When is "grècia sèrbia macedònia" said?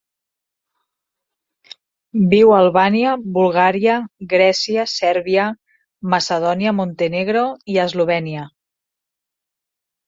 4.33-6.75